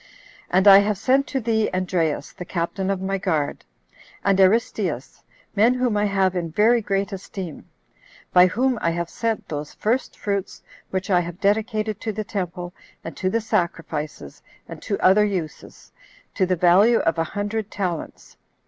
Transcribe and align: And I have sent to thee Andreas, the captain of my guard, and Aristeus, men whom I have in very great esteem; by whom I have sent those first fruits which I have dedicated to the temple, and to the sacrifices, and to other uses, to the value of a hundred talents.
And 0.49 0.67
I 0.67 0.79
have 0.79 0.97
sent 0.97 1.27
to 1.27 1.39
thee 1.39 1.69
Andreas, 1.71 2.31
the 2.33 2.43
captain 2.43 2.89
of 2.89 3.03
my 3.03 3.19
guard, 3.19 3.63
and 4.25 4.39
Aristeus, 4.41 5.21
men 5.55 5.75
whom 5.75 5.95
I 5.95 6.05
have 6.05 6.35
in 6.35 6.49
very 6.49 6.81
great 6.81 7.11
esteem; 7.13 7.69
by 8.33 8.47
whom 8.47 8.79
I 8.81 8.89
have 8.89 9.11
sent 9.11 9.47
those 9.47 9.75
first 9.75 10.17
fruits 10.17 10.63
which 10.89 11.11
I 11.11 11.19
have 11.19 11.39
dedicated 11.39 12.01
to 12.01 12.11
the 12.11 12.23
temple, 12.23 12.73
and 13.03 13.15
to 13.15 13.29
the 13.29 13.41
sacrifices, 13.41 14.41
and 14.67 14.81
to 14.81 14.97
other 15.01 15.23
uses, 15.23 15.91
to 16.33 16.47
the 16.47 16.55
value 16.55 16.97
of 16.97 17.19
a 17.19 17.23
hundred 17.37 17.69
talents. 17.69 18.37